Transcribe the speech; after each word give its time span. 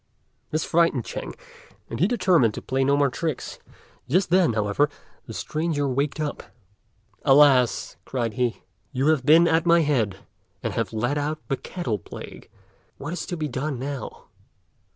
This 0.49 0.63
frightened 0.63 1.03
Ch'ên, 1.03 1.35
and 1.87 1.99
he 1.99 2.07
determined 2.07 2.55
to 2.55 2.61
play 2.63 2.83
no 2.83 2.97
more 2.97 3.11
tricks; 3.11 3.59
just 4.09 4.31
then, 4.31 4.53
however, 4.53 4.89
the 5.27 5.33
stranger 5.35 5.87
waked 5.87 6.19
up. 6.19 6.41
"Alas!" 7.21 7.97
cried 8.03 8.33
he, 8.33 8.63
"you 8.91 9.09
have 9.09 9.27
been 9.27 9.47
at 9.47 9.67
my 9.67 9.81
head, 9.81 10.15
and 10.63 10.73
have 10.73 10.91
let 10.91 11.19
out 11.19 11.37
the 11.49 11.55
Cattle 11.57 11.99
Plague. 11.99 12.49
What 12.97 13.13
is 13.13 13.27
to 13.27 13.37
be 13.37 13.47
done, 13.47 13.77
now?" 13.77 14.23